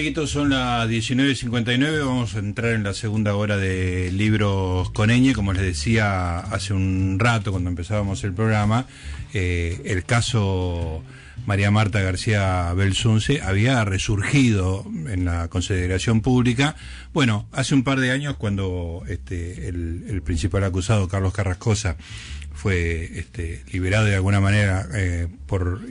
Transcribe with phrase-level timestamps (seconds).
[0.00, 2.06] Amiguitos, son las 19.59.
[2.06, 5.34] Vamos a entrar en la segunda hora de Libros con Eñe.
[5.34, 8.86] Como les decía hace un rato, cuando empezábamos el programa,
[9.34, 11.04] eh, el caso
[11.44, 16.76] María Marta García Belsunce había resurgido en la consideración pública.
[17.12, 21.98] Bueno, hace un par de años, cuando este, el, principal acusado, Carlos Carrascosa,
[22.54, 25.82] fue este, liberado de alguna manera eh, por,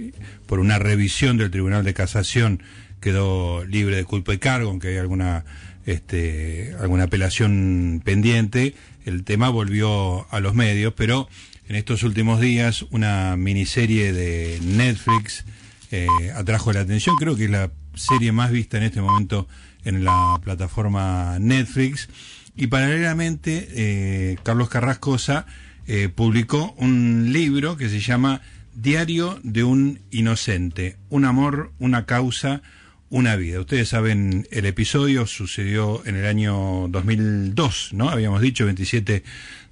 [0.48, 2.64] por una revisión del Tribunal de Casación
[3.00, 5.46] quedó libre de culpa y cargo, aunque hay alguna,
[5.86, 8.76] este, alguna apelación pendiente.
[9.06, 11.28] El tema volvió a los medios, pero
[11.68, 15.46] en estos últimos días una miniserie de Netflix
[15.92, 17.16] eh, atrajo la atención.
[17.16, 19.48] Creo que es la serie más vista en este momento
[19.86, 22.10] en la plataforma Netflix.
[22.56, 25.46] Y paralelamente, eh, Carlos Carrascosa
[25.88, 28.42] eh, publicó un libro que se llama
[28.76, 32.62] Diario de un Inocente, un amor, una causa,
[33.10, 33.60] una vida.
[33.60, 38.10] Ustedes saben, el episodio sucedió en el año 2002, ¿no?
[38.10, 39.24] Habíamos dicho 27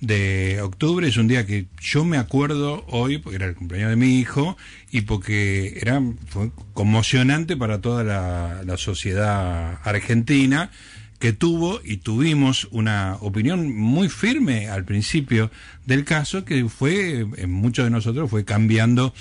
[0.01, 1.07] de octubre.
[1.07, 4.57] Es un día que yo me acuerdo hoy, porque era el cumpleaños de mi hijo
[4.91, 10.71] y porque era fue conmocionante para toda la, la sociedad argentina
[11.19, 15.49] que tuvo y tuvimos una opinión muy firme al principio
[15.85, 19.13] del caso que fue en muchos de nosotros fue cambiando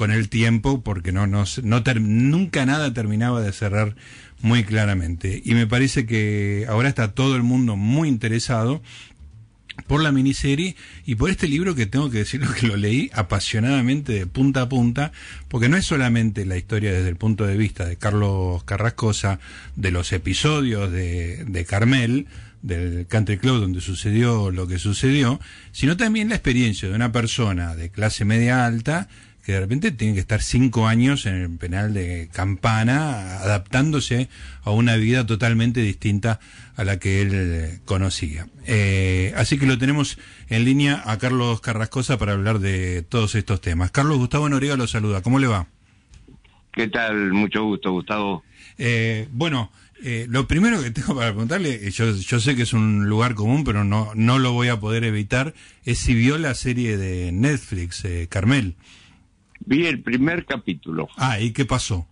[0.00, 3.96] con el tiempo porque no, no, nunca nada terminaba de cerrar
[4.40, 5.42] muy claramente.
[5.44, 8.80] Y me parece que ahora está todo el mundo muy interesado
[9.86, 14.14] por la miniserie y por este libro que tengo que decirlo que lo leí apasionadamente
[14.14, 15.12] de punta a punta,
[15.48, 19.38] porque no es solamente la historia desde el punto de vista de Carlos Carrascosa,
[19.76, 22.26] de los episodios de, de Carmel,
[22.62, 25.40] del country club donde sucedió lo que sucedió,
[25.72, 29.10] sino también la experiencia de una persona de clase media alta
[29.44, 34.28] que de repente tiene que estar cinco años en el penal de Campana, adaptándose
[34.62, 36.40] a una vida totalmente distinta
[36.76, 38.46] a la que él eh, conocía.
[38.66, 40.18] Eh, así que lo tenemos
[40.48, 43.90] en línea a Carlos Carrascosa para hablar de todos estos temas.
[43.90, 45.22] Carlos Gustavo Noriega lo saluda.
[45.22, 45.66] ¿Cómo le va?
[46.72, 47.32] ¿Qué tal?
[47.32, 48.44] Mucho gusto, Gustavo.
[48.78, 49.72] Eh, bueno,
[50.28, 53.84] lo primero que tengo para preguntarle, yo, yo sé que es un lugar común, pero
[53.84, 58.76] no, no lo voy a poder evitar, es si vio la serie de Netflix, Carmel.
[59.70, 61.08] Vi el primer capítulo.
[61.16, 62.04] Ah, ¿y qué pasó?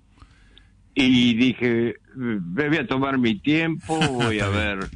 [0.94, 4.88] Y dije, me voy a tomar mi tiempo, voy a ver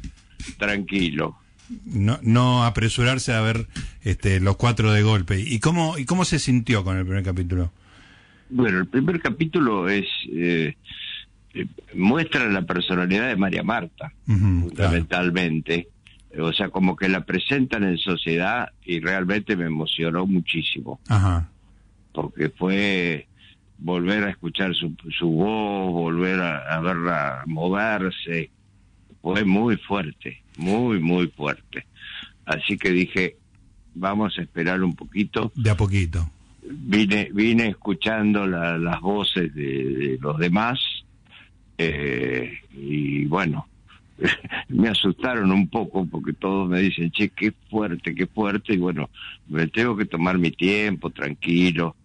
[0.57, 1.37] tranquilo.
[1.83, 3.67] No, no apresurarse a ver
[4.03, 5.41] este, los cuatro de golpe.
[5.41, 7.73] ¿Y cómo, ¿Y cómo se sintió con el primer capítulo?
[8.49, 10.77] Bueno, el primer capítulo es eh,
[11.95, 15.89] muestra la personalidad de María Marta, fundamentalmente.
[16.39, 21.01] O sea, como que la presentan en sociedad y realmente me emocionó muchísimo.
[21.09, 21.49] Ajá
[22.13, 23.27] porque fue
[23.77, 28.49] volver a escuchar su, su voz, volver a, verla moverse,
[29.21, 31.85] fue muy fuerte, muy, muy fuerte.
[32.45, 33.35] Así que dije,
[33.93, 35.51] vamos a esperar un poquito.
[35.55, 36.29] De a poquito.
[36.65, 40.79] Vine, vine escuchando las voces de, los demás
[41.77, 43.67] eh, y bueno,
[44.69, 49.09] me asustaron un poco porque todos me dicen, che, qué fuerte, qué fuerte, y bueno,
[49.47, 51.95] me tengo que tomar mi tiempo, tranquilo,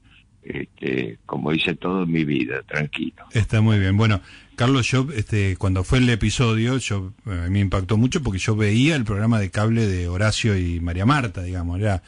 [0.48, 3.24] este, como hice todo en mi vida, tranquilo.
[3.32, 3.96] Está muy bien.
[3.96, 4.20] Bueno,
[4.56, 8.96] Carlos, yo, este, cuando fue el episodio, yo, mí me impactó mucho porque yo veía
[8.96, 12.02] el programa de cable de Horacio y María Marta, digamos, era,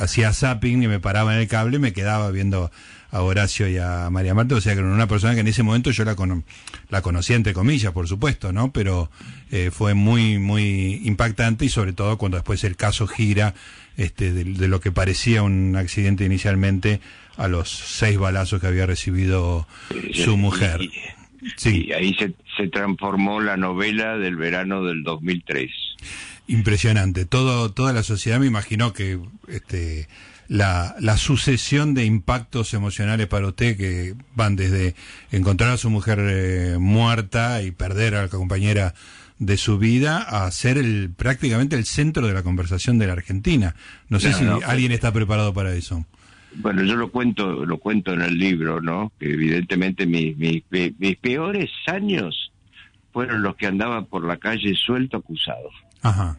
[0.00, 2.70] hacía zapping y me paraba en el cable y me quedaba viendo
[3.12, 5.62] a Horacio y a María Marta, o sea que era una persona que en ese
[5.62, 6.16] momento yo la,
[6.90, 8.72] la conocía entre comillas, por supuesto, ¿no?
[8.72, 9.10] Pero
[9.52, 13.54] eh, fue muy, muy impactante y sobre todo cuando después el caso gira
[13.96, 17.00] este, de lo que parecía un accidente inicialmente
[17.36, 19.66] a los seis balazos que había recibido
[20.12, 20.80] su mujer.
[21.56, 21.86] sí.
[21.88, 25.70] Y ahí se, se transformó la novela del verano del 2003.
[26.48, 27.24] Impresionante.
[27.24, 29.18] Todo, toda la sociedad me imaginó que
[29.48, 30.08] este,
[30.48, 34.94] la, la sucesión de impactos emocionales para usted que van desde
[35.32, 38.94] encontrar a su mujer eh, muerta y perder a la compañera
[39.38, 43.74] de su vida a ser el, prácticamente el centro de la conversación de la Argentina.
[44.08, 46.06] No sé si alguien está preparado para eso.
[46.58, 49.12] Bueno, yo lo cuento, lo cuento en el libro, ¿no?
[49.18, 52.52] Que evidentemente mis, mis, mis peores años
[53.12, 55.70] fueron los que andaban por la calle suelto acusado.
[56.02, 56.38] Ajá.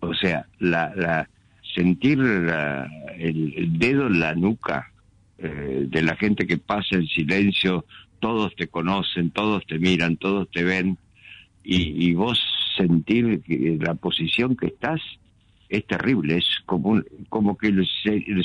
[0.00, 1.28] O sea, la, la
[1.74, 4.92] sentir el, dedo en la nuca
[5.38, 7.84] eh, de la gente que pasa en silencio,
[8.20, 10.98] todos te conocen, todos te miran, todos te ven,
[11.64, 12.40] y, y vos
[12.76, 15.00] sentir que la posición que estás
[15.72, 17.88] es terrible, es como, como que el,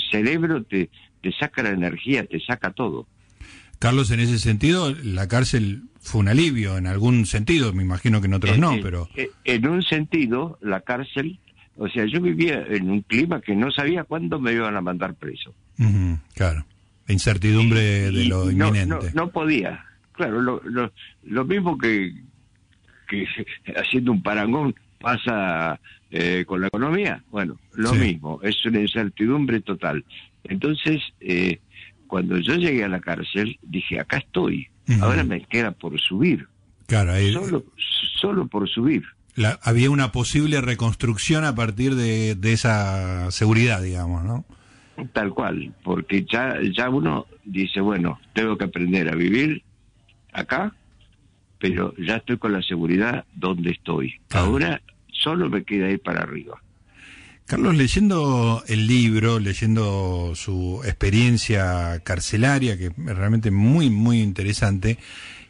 [0.09, 0.89] cerebro te,
[1.21, 3.05] te saca la energía, te saca todo.
[3.79, 8.27] Carlos, en ese sentido, la cárcel fue un alivio, en algún sentido, me imagino que
[8.27, 9.09] en otros no, pero...
[9.43, 11.37] En un sentido, la cárcel,
[11.75, 15.13] o sea, yo vivía en un clima que no sabía cuándo me iban a mandar
[15.13, 15.53] preso.
[16.33, 16.65] claro,
[17.07, 19.11] la incertidumbre de lo inminente.
[19.13, 20.93] No, podía, claro, lo, lo,
[21.23, 22.13] lo mismo que,
[23.09, 23.27] que
[23.75, 25.79] haciendo un parangón pasa
[26.11, 30.03] eh, con la economía, bueno, lo mismo, es una incertidumbre total.
[30.43, 31.59] Entonces, eh,
[32.07, 34.67] cuando yo llegué a la cárcel, dije, acá estoy,
[35.01, 36.47] ahora me queda por subir.
[36.85, 37.65] Claro, solo,
[38.19, 39.03] solo por subir.
[39.35, 44.45] La, había una posible reconstrucción a partir de, de, esa seguridad, digamos, ¿no?
[45.13, 49.61] Tal cual, porque ya, ya uno dice, bueno, tengo que aprender a vivir
[50.33, 50.73] acá,
[51.59, 54.15] pero ya estoy con la seguridad donde estoy.
[54.31, 54.81] Ahora
[55.11, 56.61] solo me queda ir para arriba.
[57.45, 64.97] Carlos, leyendo el libro, leyendo su experiencia carcelaria, que es realmente muy, muy interesante,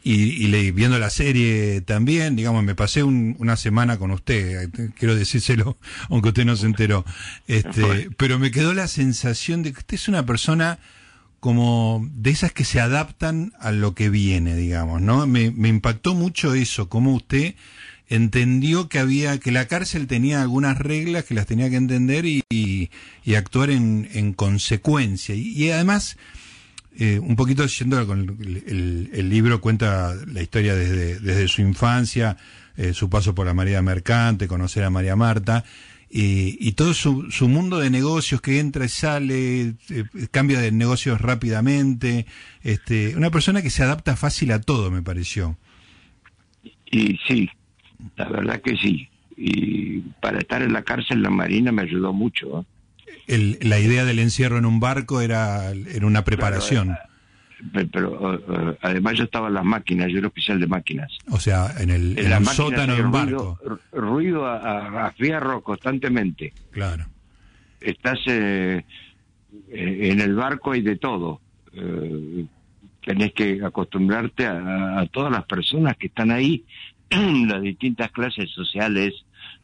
[0.04, 5.76] y, viendo la serie también, digamos, me pasé una semana con usted, quiero decírselo,
[6.08, 7.04] aunque usted no se enteró,
[7.46, 10.78] este, pero me quedó la sensación de que usted es una persona
[11.40, 15.26] como de esas que se adaptan a lo que viene, digamos, ¿no?
[15.26, 17.54] Me, impactó mucho eso, cómo usted
[18.08, 22.90] entendió que había que la cárcel tenía algunas reglas que las tenía que entender y,
[23.36, 26.16] actuar en, en, consecuencia y, además
[26.96, 32.38] eh, un poquito yendo con el, el, libro cuenta la historia desde, desde su infancia
[32.78, 35.64] eh, su paso por la María Mercante conocer a María Marta
[36.10, 39.60] y, y todo su, su, mundo de negocios que entra y sale
[39.90, 42.26] eh, cambia de negocios rápidamente
[42.62, 45.58] este una persona que se adapta fácil a todo me pareció
[46.90, 47.50] y sí
[48.16, 49.08] la verdad que sí.
[49.36, 52.66] Y para estar en la cárcel la Marina me ayudó mucho.
[53.26, 56.96] El, la idea del encierro en un barco era, era una preparación.
[57.90, 61.10] Pero, eh, además yo estaba en las máquinas, yo era oficial de máquinas.
[61.30, 63.58] O sea, en el, en sótano de un barco.
[63.92, 66.52] Ruido a, fierro constantemente.
[66.70, 67.06] Claro.
[67.80, 68.84] Estás eh,
[69.70, 71.40] eh, en el barco y de todo.
[73.04, 76.64] tenés que acostumbrarte a, todas las personas que están ahí
[77.10, 79.14] las distintas clases sociales,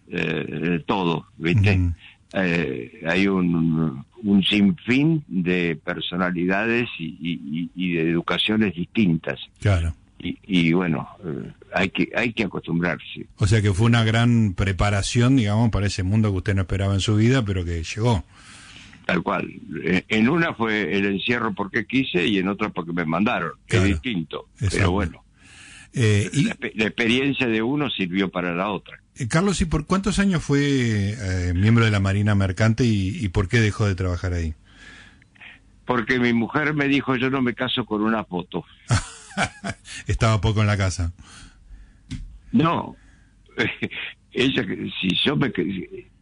[0.08, 1.92] eh, todo, ¿viste?
[2.34, 9.38] Eh, hay un, un sinfín de personalidades y, y, de educaciones distintas.
[9.60, 9.94] Claro.
[10.18, 13.26] Y, y bueno, eh, hay que hay que acostumbrarse.
[13.36, 16.94] O sea que fue una gran preparación, digamos, para ese mundo que usted no esperaba
[16.94, 18.24] en su vida, pero que llegó.
[19.04, 19.50] Tal cual.
[19.84, 23.76] Eh, en una fue el encierro porque quise y en otra porque me mandaron, que
[23.76, 24.48] es distinto.
[24.58, 25.22] Pero bueno.
[25.92, 28.98] Eh, y, la, experiencia de uno sirvió para la otra.
[29.16, 33.48] Eh, Carlos, ¿y por cuántos años fue eh, miembro de la Marina Mercante y, por
[33.48, 34.54] qué dejó de trabajar ahí?
[35.84, 38.64] Porque mi mujer me dijo, yo no me caso con una foto.
[40.06, 41.12] Estaba poco en la casa.
[42.52, 42.96] No,
[44.32, 44.64] ella,
[45.00, 45.52] si yo me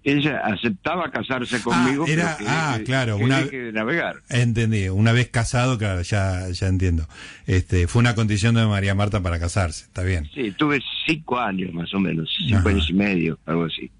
[0.04, 2.06] ella aceptaba casarse ah, conmigo.
[2.06, 4.16] era, ah, claro, una de navegar.
[4.28, 7.06] Entendí, una vez casado, claro, ya, ya entiendo.
[7.46, 10.28] Este, fue una condición de María Marta para casarse, está bien.
[10.34, 13.90] Sí, tuve cinco años más o menos, cinco años y medio, algo así.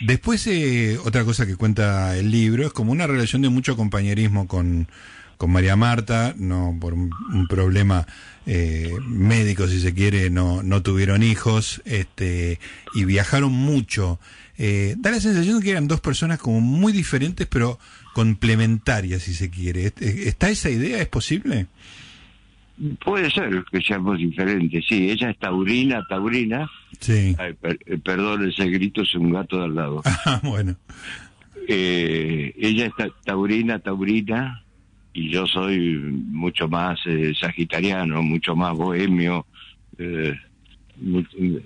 [0.00, 4.48] Después, eh, otra cosa que cuenta el libro es como una relación de mucho compañerismo
[4.48, 4.88] con,
[5.36, 7.10] con María Marta, no por un,
[7.48, 8.06] problema
[8.44, 12.58] eh, médico, si se quiere, no, no tuvieron hijos, este,
[12.94, 14.18] y viajaron mucho.
[14.56, 17.78] Eh, da la sensación de que eran dos personas como muy diferentes, pero
[18.12, 19.92] complementarias, si se quiere.
[20.00, 21.00] ¿Está esa idea?
[21.00, 21.66] ¿Es posible?
[23.04, 25.10] Puede ser que seamos diferentes, sí.
[25.10, 26.68] Ella es taurina, taurina.
[27.00, 27.36] Sí.
[27.38, 30.02] Eh, perdón, ese grito es un gato de al lado.
[30.24, 30.76] Ah, bueno.
[31.66, 32.92] Eh, ella es
[33.24, 34.62] taurina, taurina,
[35.12, 37.00] y yo soy mucho más
[37.40, 39.46] sagitariano, mucho más bohemio,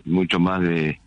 [0.05, 1.01] mucho más de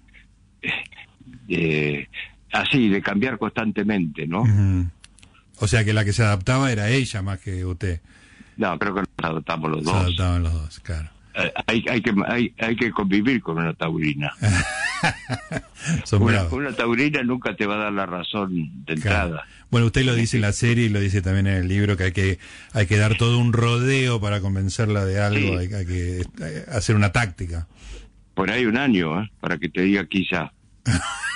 [1.52, 2.08] eh,
[2.52, 4.44] así, de cambiar constantemente, ¿no?
[5.60, 8.02] O sea que la que se adaptaba era ella más que usted.
[8.58, 9.94] No, creo que nos adaptamos los dos.
[9.94, 11.10] Se adaptaban los dos, claro.
[11.34, 14.34] Eh, hay, hay, que, hay, hay que convivir con una taurina.
[16.12, 19.46] una, taurina nunca te va a dar la razón de entrada.
[19.70, 22.04] Bueno, usted lo dice en la serie y lo dice también en el libro que
[22.06, 22.40] hay que
[22.74, 27.12] hay que dar todo un rodeo para convencerla de algo, hay, que eh, hacer una
[27.12, 27.68] táctica.
[28.34, 29.32] Por ahí un año, ¿eh?
[29.40, 30.52] para que te diga quizá.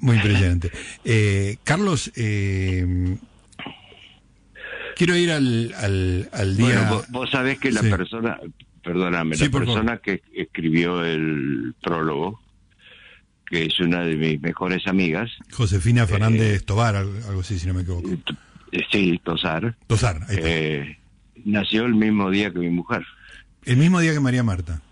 [0.00, 0.70] Muy impresionante.
[1.04, 3.16] Eh, Carlos, eh,
[4.96, 5.74] quiero ir al,
[6.32, 6.90] al, día.
[7.08, 8.38] vos, sabés que la persona,
[8.82, 12.40] perdóname, la persona que escribió el prólogo,
[13.46, 15.30] que es una de mis mejores amigas.
[15.52, 18.08] Josefina eh, Fernández Tobar, algo así, si no me equivoco.
[18.90, 19.76] Sí, Tosar.
[19.86, 20.98] Tosar, eh,
[21.44, 23.04] nació el mismo día que mi mujer.
[23.64, 24.82] ¿El mismo día que María Marta?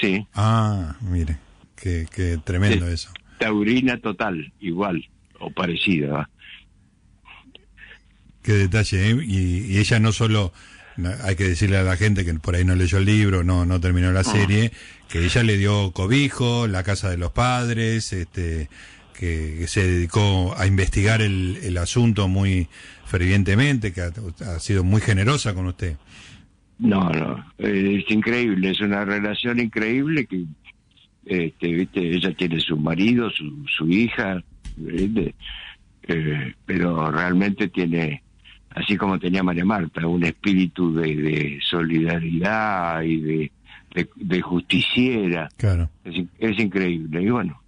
[0.00, 0.26] Sí.
[0.34, 1.38] Ah, mire,
[1.76, 3.10] qué, qué tremendo eso.
[3.38, 5.08] Taurina total, igual,
[5.38, 6.28] o parecida.
[8.42, 9.24] Qué detalle, ¿eh?
[9.26, 10.52] y, ella no solo,
[11.22, 13.80] hay que decirle a la gente que por ahí no leyó el libro, no, no
[13.80, 14.70] terminó la serie,
[15.08, 18.68] que ella le dio cobijo, la casa de los padres, este,
[19.18, 22.68] que, se dedicó a investigar el, el asunto muy
[23.06, 25.96] fervientemente, que ha, sido muy generosa con usted.
[26.78, 30.44] No, no, es increíble, es una relación increíble que,
[31.24, 34.42] este, viste, ella tiene su marido, su, su hija,
[36.06, 38.22] eh, pero realmente tiene,
[38.70, 43.52] así como tenía María Marta, un espíritu de, solidaridad y de,
[44.16, 45.48] de, justiciera.
[45.56, 45.88] Claro.
[46.04, 47.60] Es, increíble, y bueno.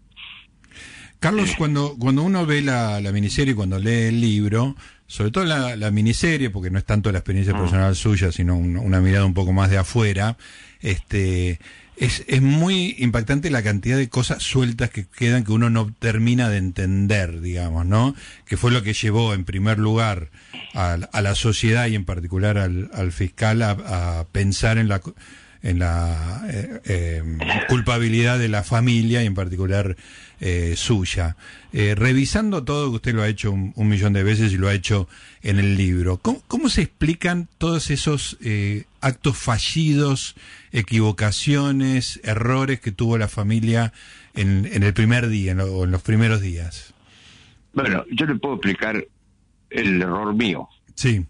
[1.21, 5.77] Carlos, cuando, cuando uno ve la, la miniserie, cuando lee el libro, sobre todo la,
[5.77, 7.61] la, miniserie, porque no es tanto la experiencia ah.
[7.61, 10.37] personal suya, sino una mirada un poco más de afuera,
[10.81, 11.59] este,
[11.97, 16.49] es, es muy impactante la cantidad de cosas sueltas que quedan que uno no termina
[16.49, 18.15] de entender, digamos, ¿no?
[18.45, 20.31] Que fue lo que llevó en primer lugar
[20.75, 23.71] a, a la sociedad y en particular al, al fiscal a,
[24.21, 25.01] a pensar en la
[25.63, 27.23] en la eh, eh,
[27.69, 29.97] culpabilidad de la familia y en particular
[30.41, 31.37] eh, suya.
[31.73, 35.09] revisando todo, que usted lo ha hecho un, millón de veces y lo ha hecho
[35.43, 38.39] en el libro, ¿cómo, se explican todos esos
[39.01, 40.37] actos fallidos,
[40.73, 43.93] equivocaciones, errores que tuvo la familia
[44.35, 46.95] en, en el primer día o en los primeros días?
[47.75, 49.07] Bueno, yo le puedo explicar
[49.71, 50.69] el error mío.
[50.95, 51.27] Sí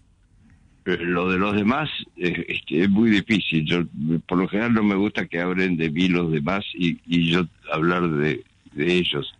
[0.95, 3.65] lo de los demás eh, es, muy difícil.
[3.65, 3.83] Yo
[4.25, 7.45] por lo general no me gusta que hablen de mí los demás y, y yo
[7.71, 8.43] hablar de,
[8.77, 9.33] de ellos.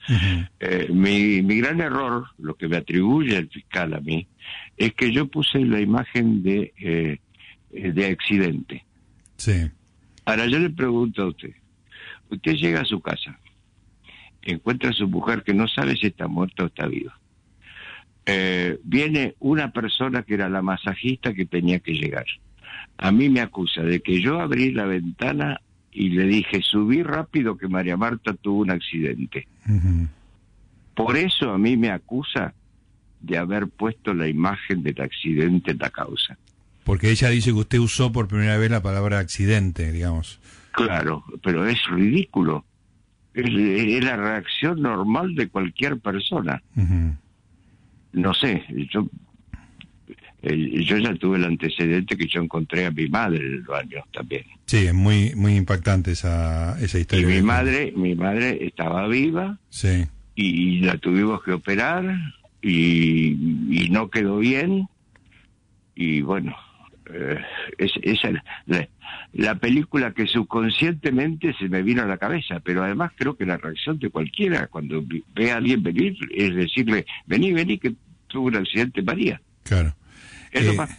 [0.60, 4.28] Eh, mi, mi gran error, lo que me atribuye el fiscal a mí,
[4.76, 7.20] es que yo puse la imagen de, eh,
[7.92, 8.86] de accidente.
[9.38, 9.70] Sí.
[10.26, 11.54] Ahora yo le pregunto a usted,
[12.30, 13.40] usted llega a su casa,
[14.42, 17.18] encuentra a su mujer que no sabe si está muerta o está viva
[18.28, 22.26] eh, viene una persona que era la masajista que tenía que llegar.
[22.98, 25.62] A mí me acusa de que yo abrí la ventana
[25.98, 29.48] y le dije, subí rápido que María Marta tuvo un accidente.
[30.94, 32.54] Por eso a mí me acusa
[33.20, 36.38] de haber puesto la imagen del accidente en la causa.
[36.84, 40.40] Porque ella dice que usted usó por primera vez la palabra accidente, digamos.
[40.72, 42.64] Claro, pero es ridículo.
[43.34, 43.50] Es,
[44.04, 46.62] la reacción normal de cualquier persona
[48.18, 49.08] no sé, yo
[50.44, 54.04] eh, yo ya tuve el antecedente que yo encontré a mi madre en el baño
[54.14, 54.44] también.
[54.66, 57.24] Sí, es muy muy impactante esa esa historia.
[57.24, 59.58] Y mi madre, mi madre estaba viva.
[59.70, 60.06] Sí.
[60.36, 62.06] Y la tuvimos que operar
[62.62, 64.88] y, no quedó bien.
[65.96, 66.56] Y bueno,
[67.12, 67.40] eh,
[67.80, 68.30] es, esa
[68.68, 68.88] la,
[69.34, 73.58] la, película que subconscientemente se me vino a la cabeza, pero además creo que la
[73.58, 75.04] reacción de cualquiera cuando
[75.34, 77.96] ve a alguien venir es decirle, vení, vení, que
[78.28, 79.42] tuvo un accidente María.
[79.64, 79.96] Claro.
[80.52, 80.90] Es lo eh, más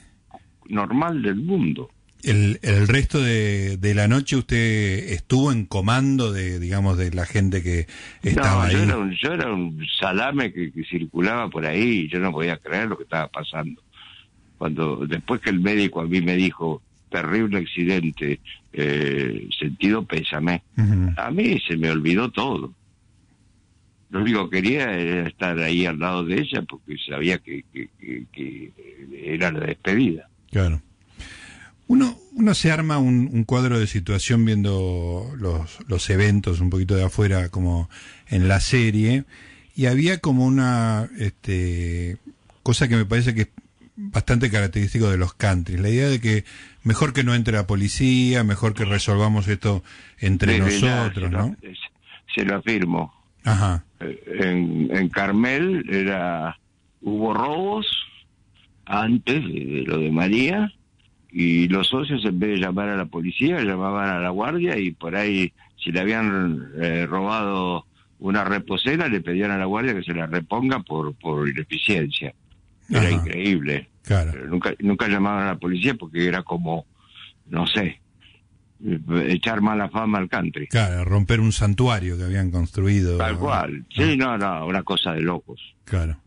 [0.69, 1.91] normal del mundo.
[2.23, 7.25] El, el resto de, de, la noche usted estuvo en comando de, digamos, de la
[7.25, 7.87] gente que
[8.23, 8.73] estaba ahí.
[8.73, 12.57] Yo era, un, yo era un salame que, circulaba por ahí y yo no podía
[12.57, 13.81] creer lo que estaba pasando.
[14.59, 18.41] Cuando después que el médico a mí me dijo terrible accidente,
[18.73, 20.63] eh, sentido pésame,
[21.17, 22.75] a mí se me olvidó todo
[24.11, 27.65] lo único que quería era estar ahí al lado de ella porque sabía que,
[29.13, 30.29] era la despedida.
[30.51, 30.81] Claro.
[31.87, 37.05] Uno, uno se arma un, cuadro de situación viendo los, los eventos un poquito de
[37.05, 37.89] afuera como
[38.29, 39.25] en la serie
[39.75, 42.17] y había como una este,
[42.63, 43.49] cosa que me parece que es
[43.97, 46.45] bastante característico de los countries, la idea de que
[46.83, 49.83] mejor que no entre la policía, mejor que resolvamos esto
[50.19, 51.57] entre nosotros, ¿no?
[52.35, 53.18] Se lo afirmo.
[53.53, 53.85] Ajá.
[54.01, 56.59] En, en Carmel era
[57.01, 57.87] hubo robos
[58.85, 60.73] antes de, lo de María
[61.31, 64.93] y los socios en vez de llamar a la policía llamaban a la guardia y
[64.93, 65.53] por ahí
[65.83, 67.87] si le habían eh, robado
[68.19, 72.35] una reposera le pedían a la guardia que se la reponga por por ineficiencia.
[72.91, 73.89] Era increíble.
[74.49, 76.87] Nunca nunca llamaban a la policía porque era como
[77.47, 78.01] no sé
[79.27, 80.69] echar mala fama al country.
[80.69, 83.19] Claro, romper un santuario que habían construido.
[83.19, 83.85] Tal cual.
[83.95, 85.61] Sí, no, no, una cosa de locos.
[85.85, 86.19] Claro.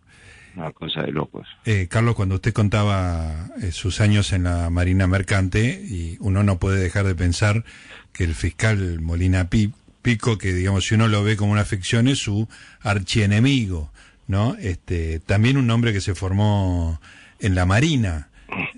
[0.56, 1.48] Una cosa de locos.
[1.64, 6.60] Eh, Carlos, cuando usted contaba eh, sus años en la Marina Mercante, y uno no
[6.60, 7.64] puede dejar de pensar
[8.12, 12.20] que el fiscal Molina Pico, que digamos, si uno lo ve como una ficción, es
[12.20, 12.50] su
[12.82, 13.92] archienemigo,
[14.28, 14.56] ¿no?
[14.56, 17.00] Este, también un hombre que se formó
[17.40, 18.28] en la Marina.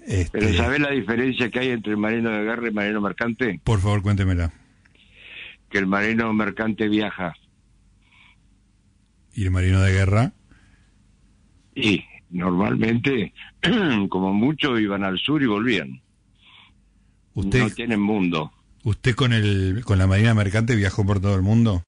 [0.05, 0.39] Este...
[0.39, 3.59] Pero ¿sabés la diferencia que hay entre el marino de guerra y el marino mercante?
[3.63, 4.51] Por favor, cuéntemela.
[5.69, 7.33] Que el marino mercante viaja.
[9.33, 10.33] ¿Y el marino de guerra?
[11.75, 13.33] Y normalmente,
[14.09, 16.01] como mucho, iban al sur y volvían.
[17.33, 18.51] Usted, no tienen mundo.
[18.83, 21.83] ¿Usted con, el, con la marina mercante viajó por todo el mundo?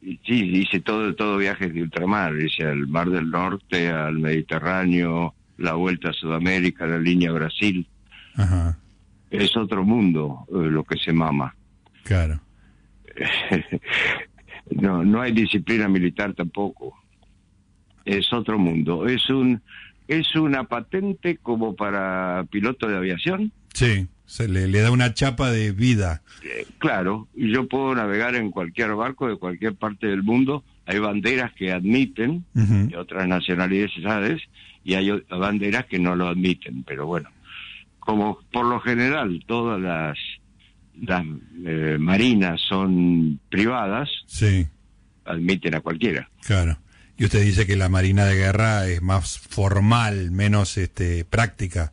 [0.00, 5.74] Sí, hice todo, todo viajes de ultramar, hice al Mar del Norte, al Mediterráneo, la
[5.74, 7.86] vuelta a Sudamérica, la línea Brasil.
[8.36, 8.78] Ajá.
[9.30, 11.54] Es otro mundo eh, lo que se mama.
[12.04, 12.40] Claro.
[14.70, 16.94] no, no hay disciplina militar tampoco.
[18.04, 19.06] Es otro mundo.
[19.06, 19.62] Es un
[20.06, 23.52] es una patente como para piloto de aviación.
[23.72, 26.22] Sí, se le, le da una chapa de vida.
[26.42, 30.62] Eh, claro, yo puedo navegar en cualquier barco de cualquier parte del mundo.
[30.86, 34.42] Hay banderas que admiten de otras nacionalidades
[34.84, 37.30] y hay banderas que no lo admiten, pero bueno,
[37.98, 40.18] como por lo general todas las
[41.00, 41.24] las
[41.64, 44.66] eh, marinas son privadas, sí.
[45.24, 46.28] admiten a cualquiera.
[46.46, 46.78] Claro.
[47.16, 51.92] Y usted dice que la marina de guerra es más formal, menos este práctica.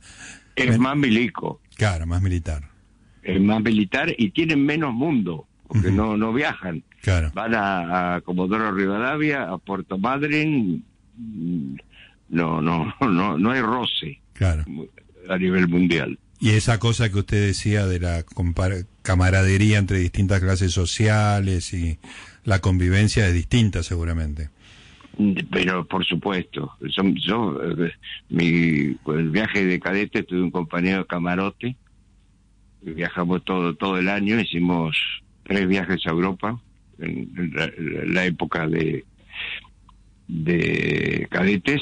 [0.55, 1.61] Es más milico.
[1.75, 2.69] Claro, más militar.
[3.23, 6.83] Es más militar y tienen menos mundo, porque no no viajan.
[7.01, 7.31] Claro.
[7.33, 10.83] Van a, a Comodoro Rivadavia, a Puerto Madryn,
[12.29, 14.63] no, no, no, no hay roce claro.
[15.29, 16.17] a nivel mundial.
[16.39, 18.25] Y esa cosa que usted decía de la
[19.03, 21.99] camaradería entre distintas clases sociales y
[22.43, 24.49] la convivencia es distinta seguramente.
[25.51, 27.91] Pero por supuesto, yo, eh,
[28.29, 31.75] mi pues, el viaje de cadete tuve un compañero camarote,
[32.81, 34.97] viajamos todo todo el año, hicimos
[35.43, 36.59] tres viajes a Europa
[37.01, 39.05] en, la, época de
[40.27, 41.81] de cadetes.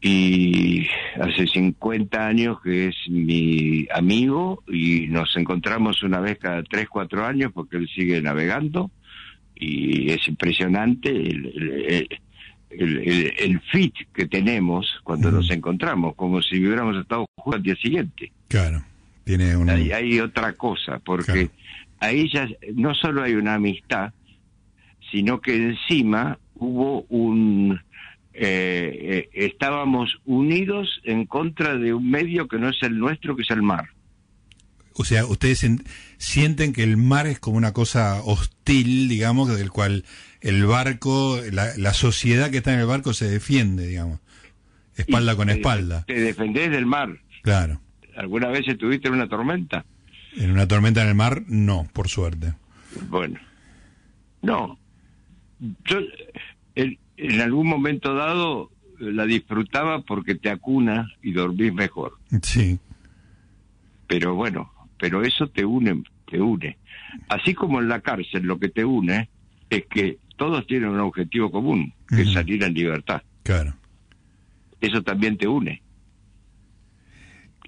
[0.00, 0.86] Y
[1.20, 7.24] hace 50 años que es mi amigo y nos encontramos una vez cada 3, 4
[7.24, 8.90] años porque él sigue navegando.
[9.54, 12.08] Y es impresionante el,
[12.70, 17.76] el, el, fit que tenemos cuando nos encontramos, como si hubiéramos estado juntos al día
[17.76, 18.32] siguiente.
[18.48, 18.84] Claro,
[19.24, 19.72] tiene una...
[19.72, 21.50] Hay, hay otra cosa, porque
[21.98, 24.12] ahí ya no solo hay una amistad,
[25.10, 27.80] sino que encima hubo un
[28.38, 33.42] eh, eh, estábamos unidos en contra de un medio que no es el nuestro, que
[33.42, 33.88] es el mar.
[34.92, 35.66] O sea, ustedes
[36.18, 40.04] sienten que el mar es como una cosa hostil, digamos, del cual
[40.40, 44.20] el barco, la, sociedad que está en el barco se defiende, digamos,
[44.96, 46.04] espalda con espalda.
[46.06, 47.18] Te defendés del mar.
[47.42, 47.80] Claro.
[48.16, 49.84] ¿Alguna vez estuviste en una tormenta?
[50.36, 52.54] En una tormenta en el mar, no, por suerte.
[53.08, 53.40] Bueno,
[54.42, 54.78] no.
[55.84, 55.98] Yo,
[56.74, 62.18] en algún momento dado la disfrutaba porque te acuna y dormís mejor.
[62.42, 62.78] Sí.
[64.06, 66.78] Pero bueno, pero eso te une, te une.
[67.28, 69.28] Así como en la cárcel lo que te une
[69.70, 73.22] es que todos tienen un objetivo común, que es salir en libertad.
[73.42, 73.74] Claro.
[74.80, 75.82] Eso también te une.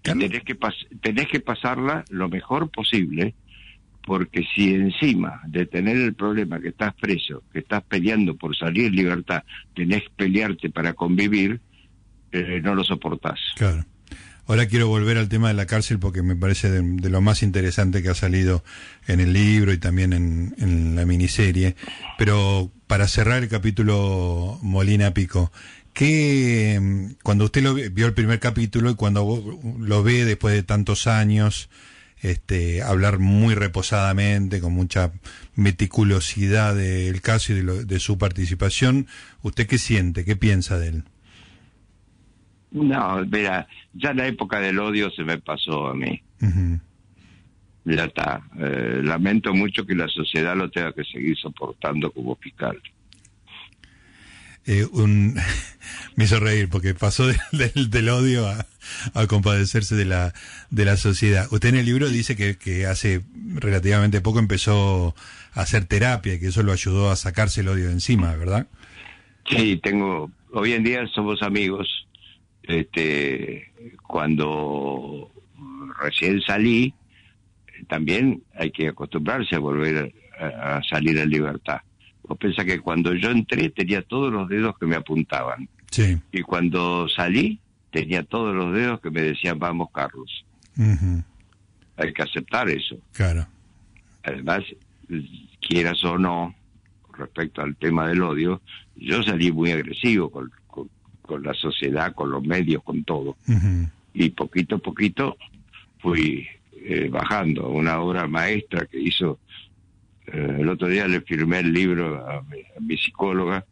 [0.02, 0.56] Tenés que,
[1.00, 3.34] tenés que pasarla lo mejor posible
[4.08, 8.86] porque si encima de tener el problema que estás preso, que estás peleando por salir
[8.86, 11.60] en libertad, tenés que pelearte para convivir,
[12.32, 13.38] eh, no lo soportás.
[13.56, 13.84] Claro.
[14.48, 18.02] Ahora quiero volver al tema de la cárcel porque me parece de, lo más interesante
[18.02, 18.64] que ha salido
[19.06, 21.76] en el libro y también en, la miniserie.
[22.16, 25.52] Pero para cerrar el capítulo Molina Pico,
[25.98, 26.80] ¿qué,
[27.24, 31.68] cuando usted lo vio el primer capítulo y cuando lo ve después de tantos años,
[32.22, 35.12] este, hablar muy reposadamente, con mucha
[35.56, 39.08] meticulosidad del caso y de, su participación.
[39.42, 40.24] ¿Usted qué siente?
[40.24, 41.02] ¿Qué piensa de él?
[42.70, 46.22] No, mira, ya la época del odio se me pasó a mí.
[47.84, 48.42] Ya está.
[48.56, 52.80] Eh, lamento mucho que la sociedad lo tenga que seguir soportando como fiscal.
[54.68, 55.34] Eh, un,
[56.16, 58.66] me hizo reír porque pasó del, odio a,
[59.26, 60.34] compadecerse de la,
[60.68, 61.46] de la sociedad.
[61.50, 63.22] Usted en el libro dice que, hace
[63.54, 65.14] relativamente poco empezó
[65.54, 68.66] a hacer terapia y que eso lo ayudó a sacarse el odio de encima, ¿verdad?
[69.48, 72.06] Sí, tengo, hoy en día somos amigos.
[72.64, 73.72] Este,
[74.06, 75.30] cuando
[76.02, 76.92] recién salí,
[77.88, 81.80] también hay que acostumbrarse a volver a salir en libertad.
[82.28, 85.68] Vos pensás que cuando yo entré tenía todos los dedos que me apuntaban.
[85.90, 86.18] Sí.
[86.30, 87.58] Y cuando salí
[87.90, 90.44] tenía todos los dedos que me decían, vamos, Carlos.
[91.96, 92.96] Hay que aceptar eso.
[93.12, 93.46] Claro.
[94.22, 94.62] Además,
[95.60, 96.54] quieras o no,
[97.16, 98.60] respecto al tema del odio,
[98.94, 100.50] yo salí muy agresivo con,
[101.22, 103.36] con la sociedad, con los medios, con todo.
[104.14, 105.36] Y poquito a poquito
[105.98, 107.68] fui eh, bajando.
[107.68, 109.38] Una obra maestra que hizo,
[110.32, 112.42] eh, el otro día le firmé el libro a
[112.80, 113.64] mi, psicóloga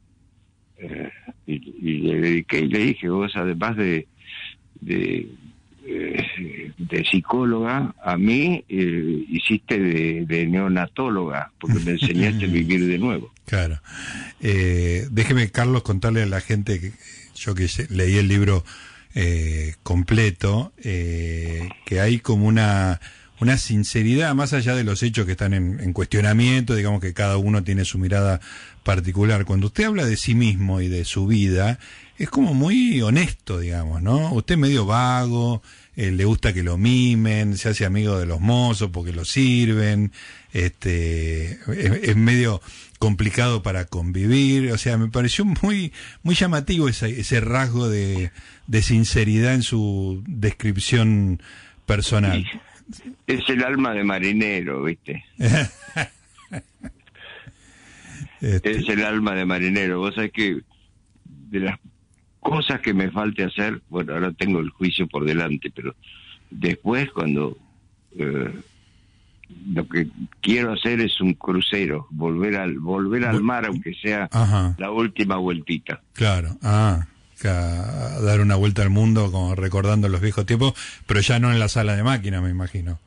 [0.79, 1.11] eh,
[1.47, 4.07] y, le dediqué y le dije, vos además de,
[4.81, 5.29] de,
[6.79, 13.33] de psicóloga, a mí hiciste de, neonatóloga, porque me enseñaste a vivir de nuevo.
[13.47, 13.81] Claro.
[14.41, 16.91] déjeme, Carlos, contarle a la gente que
[17.37, 18.65] yo que leí el libro
[19.19, 23.01] eh, completo, eh, que hay como una,
[23.41, 27.63] una sinceridad, más allá de los hechos que están en, cuestionamiento, digamos que cada uno
[27.63, 28.41] tiene su mirada
[28.83, 29.45] particular.
[29.45, 31.79] Cuando usted habla de sí mismo y de su vida,
[32.19, 34.33] es como muy honesto, digamos, ¿no?
[34.33, 35.63] Usted es medio vago,
[35.97, 40.13] eh, le gusta que lo mimen, se hace amigo de los mozos porque lo sirven,
[40.53, 41.59] este,
[42.03, 42.63] es medio
[42.99, 48.31] complicado para convivir, o sea, me pareció muy, muy llamativo ese, ese rasgo de,
[48.67, 51.43] de sinceridad en su descripción
[51.85, 52.45] personal.
[53.27, 55.25] Es el alma de marinero, ¿viste?
[58.41, 58.71] Este.
[58.71, 59.99] Es el alma de marinero.
[59.99, 60.61] Vos sabés que
[61.25, 61.79] de las
[62.41, 65.95] cosas que me falte hacer, bueno, ahora tengo el juicio por delante, pero
[66.51, 67.57] después cuando
[68.17, 68.55] eh,
[69.73, 70.09] lo que
[70.41, 74.29] quiero hacer es un crucero, volver al volver al mar aunque sea
[74.79, 76.03] la última vueltita.
[76.13, 77.07] Claro, ah,
[77.43, 80.75] dar una vuelta al mundo como recordando los viejos tiempos,
[81.07, 82.99] pero ya no en la sala de máquina, me imagino.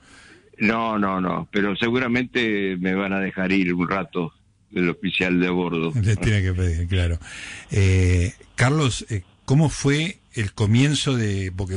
[0.59, 4.33] No, no, no, pero seguramente me van a dejar ir un rato
[4.71, 5.93] del oficial de bordo.
[6.01, 7.17] Le tiene que pedir, claro.
[7.71, 11.75] Eh, Carlos, eh, ¿cómo fue el comienzo de, porque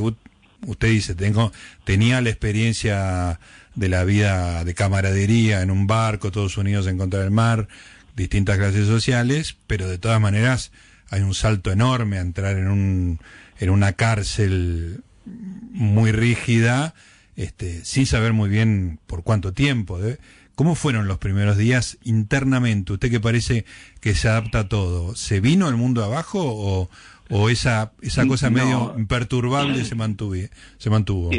[0.66, 1.52] usted dice, tengo,
[1.84, 3.38] tenía la experiencia
[3.74, 7.68] de la vida de camaradería en un barco, todos unidos en contra del mar,
[8.16, 10.72] distintas clases sociales, pero de todas maneras
[11.12, 13.20] hay un salto enorme a entrar en, un,
[13.60, 16.94] en una cárcel muy rígida,
[17.36, 20.02] este, sin saber muy bien por cuánto tiempo.
[20.02, 20.16] ¿eh?
[20.54, 22.94] ¿Cómo fueron los primeros días internamente?
[22.94, 23.66] Usted que parece
[24.00, 26.88] que se adapta a todo, ¿se vino el mundo abajo o,
[27.28, 30.34] o esa, esa cosa medio imperturbable se mantuvo?
[30.78, 31.30] Se mantuvo?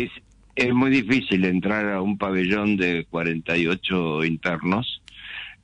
[0.55, 5.01] es muy difícil entrar a un pabellón de 48 internos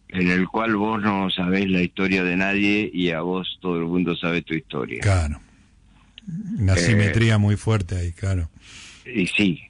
[0.10, 3.86] en el cual vos no sabés la historia de nadie y a vos todo el
[3.86, 5.02] mundo sabe tu historia.
[5.02, 5.40] Claro.
[6.58, 8.50] Una eh, simetría muy fuerte ahí, claro.
[9.06, 9.62] Y sí,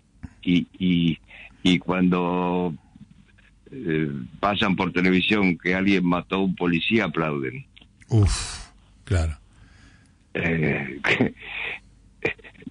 [0.41, 1.19] y, y,
[1.63, 2.73] y cuando
[3.71, 7.65] eh, pasan por televisión que alguien mató a un policía, aplauden.
[8.07, 8.69] Uf,
[9.03, 9.37] claro.
[10.33, 11.01] Eh,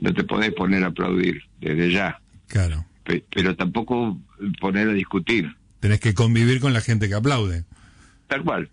[0.00, 2.20] no te podés poner a aplaudir desde ya.
[2.48, 2.87] Claro.
[3.04, 4.18] pero tampoco
[4.59, 5.54] poner a discutir.
[5.80, 7.64] Tenés que convivir con la gente que aplaude.
[8.26, 8.68] Tal cual.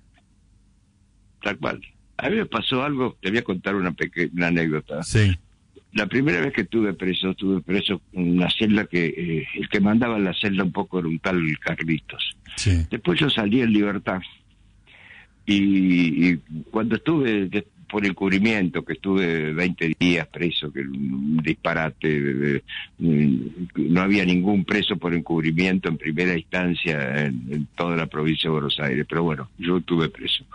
[1.41, 1.81] Tal cual.
[2.17, 5.03] A mí me pasó algo, te voy a contar una pequeña anécdota.
[5.03, 5.37] Sí.
[5.93, 9.79] La primera vez que estuve preso, estuve preso en una celda que eh, el que
[9.79, 12.35] mandaba la celda un poco era un tal Carlitos.
[12.57, 12.85] Sí.
[12.89, 14.21] Después yo salí en libertad.
[15.45, 16.37] Y, y
[16.71, 17.49] cuando estuve
[17.89, 22.63] por encubrimiento, que estuve 20 días preso, que un disparate,
[22.97, 28.79] no había ningún preso por encubrimiento en primera instancia en, toda la provincia de Buenos
[28.79, 30.45] Aires, pero bueno, yo estuve preso.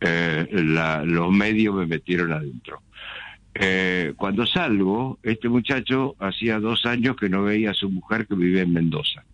[0.00, 2.80] Eh, los medios me metieron adentro.
[3.54, 8.34] Eh, cuando salgo, este muchacho hacía dos años que no veía a su mujer que
[8.34, 9.24] vivía en Mendoza.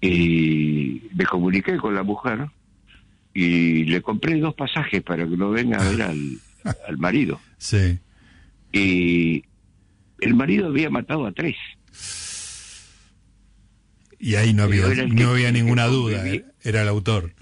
[0.00, 2.48] Y me comuniqué con la mujer
[3.34, 6.02] y le compré dos pasajes para que lo venga a ver
[6.88, 7.40] al, marido.
[7.58, 7.98] Sí.
[8.72, 9.44] Y
[10.20, 11.56] el marido había matado a tres.
[14.18, 16.44] Y ahí no había, no había ninguna duda, ¿eh?
[16.62, 17.34] era el autor.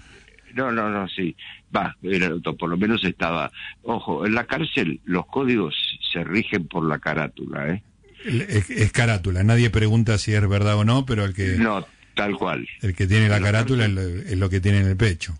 [0.55, 1.35] No, no, no, sí.
[1.73, 3.51] Va, era el autor, por lo menos estaba.
[3.83, 5.75] Ojo, en la cárcel los códigos
[6.11, 7.83] se rigen por la carátula, ¿eh?
[8.23, 11.55] Es, carátula, nadie pregunta si es verdad o no, pero el que.
[11.57, 12.67] No, tal cual.
[12.81, 15.35] El que tiene la carátula es lo que tiene en el pecho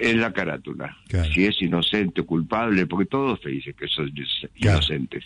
[0.00, 0.96] es la carátula.
[1.34, 4.10] Si es inocente o culpable, porque todos te dicen que son
[4.56, 5.24] inocentes.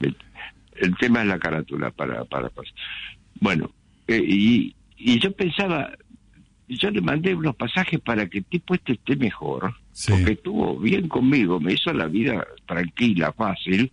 [0.00, 2.24] El, tema es la carátula para...
[2.24, 2.50] para,
[3.40, 3.72] Bueno,
[4.06, 5.92] eh, y, y yo pensaba,
[6.68, 9.74] yo le mandé unos pasajes para que el tipo este esté mejor,
[10.08, 13.90] porque estuvo bien conmigo, me hizo la vida tranquila, fácil,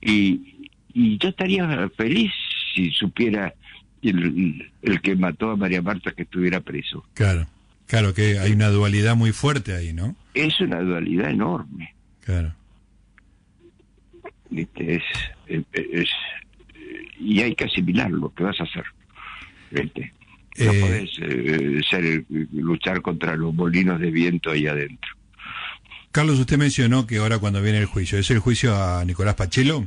[0.00, 2.32] y, y yo estaría feliz
[2.74, 3.54] si supiera
[4.02, 7.04] el, el que mató a María Marta que estuviera preso.
[7.14, 7.46] Claro.
[7.86, 10.16] Claro que hay una dualidad muy fuerte ahí, ¿no?
[10.34, 11.94] Es una dualidad enorme.
[12.24, 12.52] Claro.
[14.50, 14.96] ¿Viste?
[14.96, 15.02] Es,
[15.72, 16.08] es,
[17.18, 18.84] y hay que asimilarlo, ¿qué vas a hacer?
[19.70, 20.12] ¿Viste?
[20.58, 25.10] No eh, podés eh, ser, luchar contra los molinos de viento ahí adentro.
[26.10, 29.86] Carlos, usted mencionó que ahora cuando viene el juicio, ¿es el juicio a Nicolás Pachelo?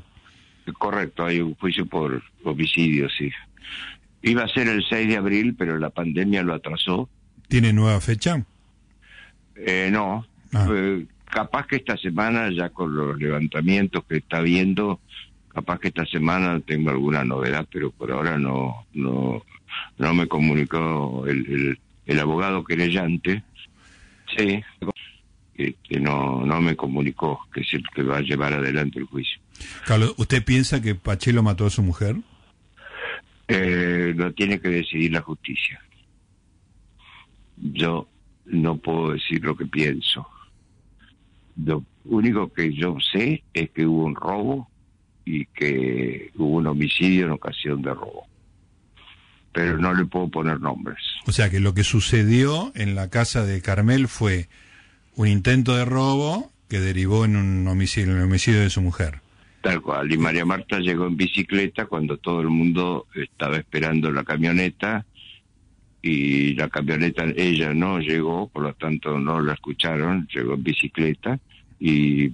[0.78, 3.32] Correcto, hay un juicio por homicidio, sí.
[4.22, 7.10] Iba a ser el 6 de abril, pero la pandemia lo atrasó.
[7.50, 8.46] ¿Tiene nueva fecha?
[9.56, 10.26] Eh, no.
[10.54, 10.68] Ah.
[10.72, 15.02] Eh, capaz que esta semana, ya con los levantamientos que está viendo,
[15.54, 19.44] capaz que esta semana tengo alguna novedad, pero por ahora no no
[19.98, 23.44] no me comunicó el, el, abogado querellante.
[24.38, 24.64] Sí,
[25.56, 29.40] que no, no me comunicó que es el que va a llevar adelante el juicio.
[29.86, 32.16] Carlos, ¿usted piensa que Pachelo mató a su mujer?
[33.48, 35.82] Eh, lo tiene que decidir la justicia.
[37.62, 38.08] Yo
[38.46, 40.28] no puedo decir lo que pienso.
[41.64, 44.70] Lo único que yo sé es que hubo un robo
[45.26, 48.28] y que hubo un homicidio en ocasión de robo.
[49.52, 51.00] Pero no le puedo poner nombres.
[51.26, 54.48] O sea que lo que sucedió en la casa de Carmel fue
[55.16, 59.22] un intento de robo que derivó en un homicidio, en el homicidio de su mujer.
[59.62, 60.12] Tal cual.
[60.12, 65.06] Y María Marta llegó en bicicleta cuando todo el mundo estaba esperando la camioneta
[66.02, 71.40] y la camioneta ella no llegó, por lo tanto no la escucharon, llegó en bicicleta
[71.80, 72.32] y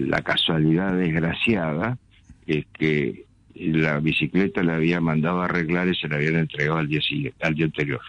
[0.00, 1.98] la casualidad desgraciada
[2.46, 3.24] es que
[3.54, 7.38] la bicicleta la había mandado a arreglar y se la habían entregado al día siguiente,
[7.44, 8.00] al día anterior.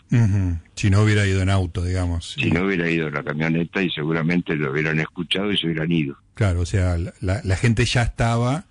[0.75, 2.33] Si no hubiera ido en auto, digamos.
[2.39, 5.91] Si no hubiera ido en la camioneta y seguramente lo hubieran escuchado y se hubieran
[5.91, 6.17] ido.
[6.33, 8.65] Claro, o sea, la, gente ya estaba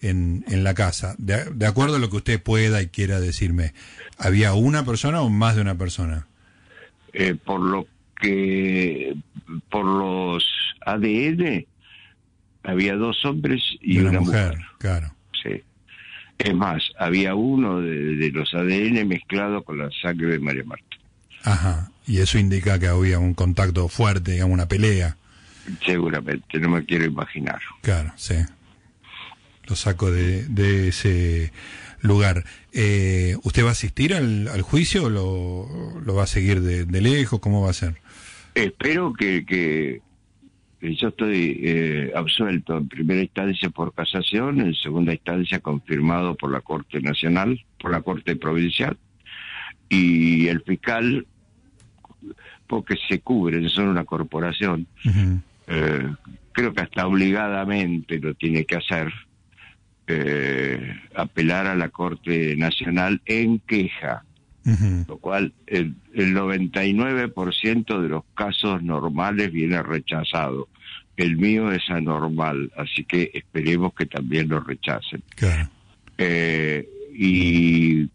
[0.00, 1.14] en, en la casa.
[1.18, 3.72] De, acuerdo a lo que usted pueda y quiera decirme,
[4.18, 6.26] ¿había una persona o más de una persona?
[7.12, 7.86] Eh, por lo
[8.20, 9.14] que,
[9.70, 10.44] por los
[10.84, 11.66] ADN,
[12.62, 15.12] había dos hombres y, una, mujer, Claro.
[15.42, 15.62] Sí.
[16.38, 20.84] Es más, había uno de, los ADN mezclado con la sangre de María Marta.
[21.44, 25.16] Ajá, y eso indica que había un contacto fuerte, digamos, una pelea.
[25.84, 27.60] Seguramente, no me quiero imaginar.
[27.82, 28.34] Claro, sí.
[29.68, 31.52] Lo saco de, de ese
[32.00, 32.44] lugar.
[32.72, 37.00] Eh, ¿Usted va a asistir al, juicio o lo, lo, va a seguir de, de,
[37.00, 37.40] lejos?
[37.40, 37.96] ¿Cómo va a ser?
[38.54, 40.00] Espero que, que,
[40.80, 46.60] yo estoy eh, absuelto en primera instancia por casación, en segunda instancia confirmado por la
[46.60, 48.96] Corte Nacional, por la Corte Provincial,
[49.88, 51.26] y el fiscal,
[52.66, 54.86] porque se cubre, son una corporación,
[55.68, 56.08] eh,
[56.52, 59.12] creo que hasta obligadamente lo tiene que hacer,
[60.06, 64.24] eh, apelar a la Corte Nacional en queja
[65.06, 70.68] lo cual el, el 99% de los casos normales viene rechazado.
[71.16, 75.22] El mío es anormal, así que esperemos que también lo rechacen.
[76.18, 78.08] Eh, y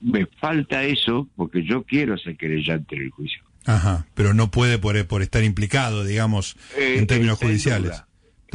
[0.00, 3.42] me falta eso porque yo quiero ser querellante en el juicio.
[3.66, 8.04] Ajá, pero no puede por, por estar implicado, digamos, en eh, términos judiciales.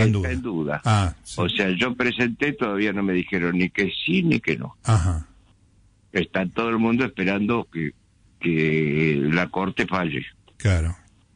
[0.06, 0.32] En duda.
[0.32, 0.82] en duda.
[0.86, 4.76] Ah, O sea, yo presenté, todavía no me dijeron ni que sí ni que no.
[4.84, 5.26] Ajá
[6.12, 7.92] está todo el mundo esperando que,
[8.40, 10.26] que la corte falle.
[10.58, 10.96] Claro,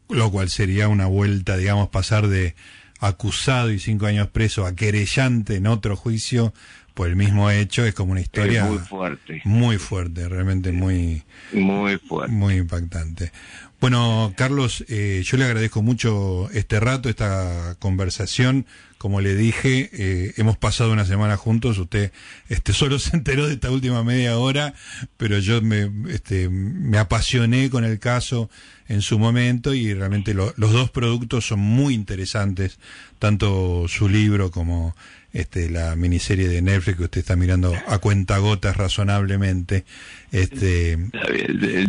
[0.10, 2.56] lo cual sería una vuelta, digamos, pasar de
[2.99, 6.54] acusado y cinco años preso a querellante en otro juicio
[6.94, 9.42] por el mismo hecho es como una historia muy fuerte.
[9.46, 12.32] muy fuerte realmente muy muy fuerte.
[12.34, 13.32] muy impactante.
[13.80, 18.66] Bueno Carlos eh, yo le agradezco mucho este rato esta conversación.
[18.98, 22.14] Como le dije, eh, hemos pasado una semana juntos, usted
[22.48, 24.76] este, solo se enteró de esta última media hora,
[25.18, 28.50] pero yo me, este, me apasioné con el caso
[28.88, 32.80] en su momento y realmente los dos productos son muy interesantes,
[33.20, 34.96] tanto su libro como
[35.34, 39.84] este, la miniserie de Netflix que usted está mirando a cuentagotas razonablemente.
[40.32, 40.98] Este...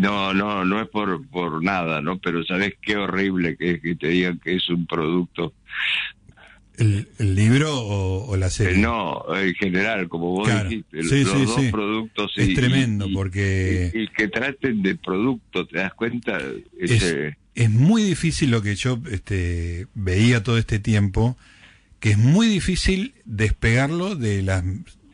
[0.01, 2.19] No, no, no es por, por nada, ¿no?
[2.19, 5.55] Pero sabes qué horrible que es que te digan que es un producto
[6.77, 8.79] ¿El, libro o, la serie?
[8.79, 12.33] No, en general, como vos dijiste, los dos productos.
[12.37, 13.93] Es tremendo porque...
[13.95, 16.39] Y, que traten de producto, ¿te das cuenta?
[16.77, 21.37] Es, muy difícil lo que yo este, veía todo este tiempo,
[22.05, 24.63] que es muy difícil despegarlo de las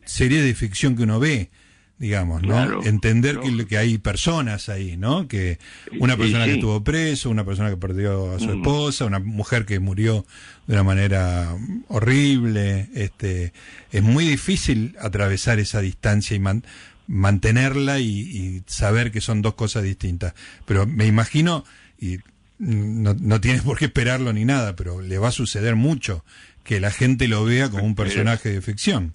[0.03, 1.49] series de ficción que uno ve
[1.97, 2.83] digamos, ¿no?
[2.83, 5.29] Entender Que, que, hay personas ahí, ¿no?
[5.29, 5.57] Que
[5.99, 8.57] una persona que estuvo preso, una persona que perdió a su mm.
[8.57, 10.25] esposa, una mujer que murió
[10.67, 11.55] de una manera
[11.87, 13.53] horrible, este,
[13.91, 16.41] es muy difícil atravesar esa distancia y
[17.07, 20.33] mantenerla y, saber que son dos cosas distintas.
[20.65, 21.63] Pero me imagino,
[21.97, 22.17] y
[22.57, 26.25] no, no tienes por qué esperarlo ni nada, pero le va a suceder mucho
[26.63, 29.13] que la gente lo vea como un personaje de ficción.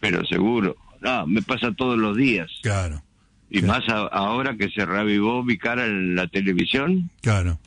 [0.00, 2.50] Pero seguro, no, me pasa todos los días.
[2.62, 3.02] Claro.
[3.50, 7.10] Y más ahora que se reavivó mi cara en la televisión.
[7.22, 7.58] Claro.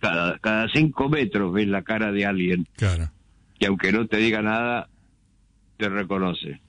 [0.00, 2.66] cada, cada cinco metros ves la cara de alguien.
[2.76, 3.10] Claro.
[3.58, 4.88] Y aunque no te diga nada,
[5.76, 6.60] te reconoce.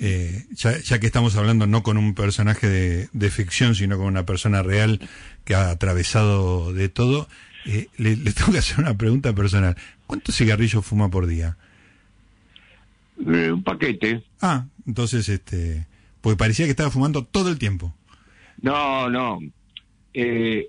[0.00, 2.68] Eh, ya, que estamos hablando no con un personaje
[3.12, 5.00] de, ficción, sino con una persona real
[5.44, 7.28] que ha atravesado de todo,
[7.66, 9.76] eh, le, tengo que hacer una pregunta personal.
[10.06, 11.56] ¿Cuántos cigarrillos fuma por día?
[13.26, 14.22] Eh, un paquete.
[14.40, 15.86] Ah, entonces, este,
[16.20, 17.94] pues parecía que estaba fumando todo el tiempo.
[18.60, 19.40] No, no.
[20.12, 20.66] Eh,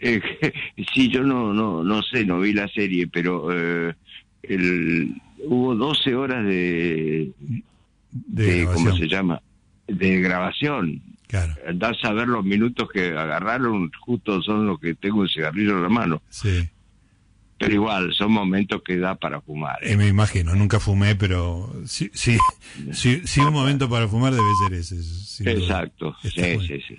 [0.94, 3.50] sí, yo no, no, no sé, no vi la serie, pero
[4.42, 7.32] el, hubo 12 horas de,
[8.10, 9.42] de, ¿cómo se llama?
[9.86, 11.02] De grabación.
[11.28, 11.54] Claro.
[11.66, 15.82] Andás a ver los minutos que agarraron, justo son los que tengo el cigarrillo en
[15.82, 16.22] la mano.
[16.30, 16.68] Sí.
[17.58, 19.78] Pero igual, son momentos que da para fumar.
[19.82, 19.96] ¿eh?
[19.96, 22.38] me imagino, nunca fumé, pero sí, sí,
[22.92, 25.50] sí, un momento para fumar debe ser ese.
[25.50, 26.98] Exacto, sí, sí, sí.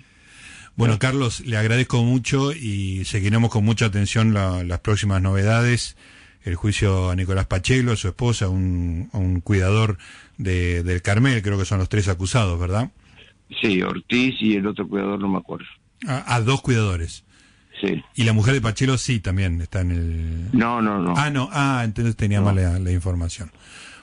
[0.76, 5.96] Bueno, Carlos, le agradezco mucho y seguiremos con mucha atención las próximas novedades
[6.42, 9.98] el juicio a Nicolás Pachelo, a su esposa, un, un cuidador
[10.38, 12.90] de, del Carmel, creo que son los tres acusados, ¿verdad?
[13.60, 15.66] Sí, Ortiz y el otro cuidador no me acuerdo.
[16.06, 17.24] Ah, dos cuidadores.
[17.80, 18.02] Sí.
[18.14, 20.48] Y la mujer de Pachelo sí también está en el...
[20.52, 21.14] No, no, no.
[21.16, 23.50] Ah, no, ah, entonces tenía mal la, información.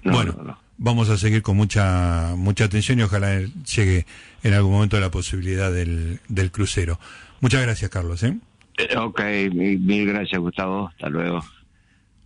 [0.03, 4.05] bueno, vamos a seguir con mucha mucha atención y ojalá llegue
[4.43, 6.99] en algún momento la posibilidad del, del crucero.
[7.39, 8.23] Muchas gracias, Carlos.
[8.23, 8.37] ¿eh?
[8.77, 10.89] eh ok, mil gracias, Gustavo.
[10.89, 11.43] Hasta luego.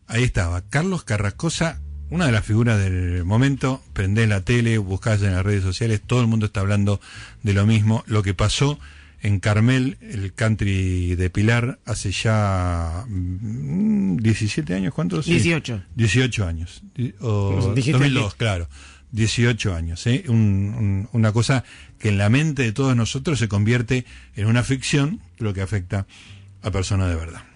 [0.08, 1.80] Ahí estaba, Carlos Carrascosa,
[2.12, 3.82] una de las figuras del momento.
[3.94, 7.02] Prendés la tele, buscás en las redes sociales, todo el mundo está hablando
[7.42, 8.04] de lo mismo.
[8.06, 8.78] Lo que pasó
[9.22, 15.26] en Carmel, el country de Pilar, hace ya 17 mm, años, ¿cuántos?
[15.26, 15.84] 18.
[15.96, 16.84] 18 años.
[17.22, 18.68] O, 2002, claro.
[19.14, 20.06] 18 años.
[20.06, 20.26] ¿eh?
[20.28, 21.64] una cosa
[21.98, 26.06] que en la mente de todos nosotros se convierte en una ficción, pero que afecta
[26.62, 27.51] a personas de verdad.